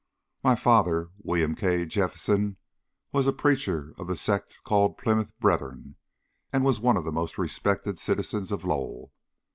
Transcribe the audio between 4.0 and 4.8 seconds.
the sect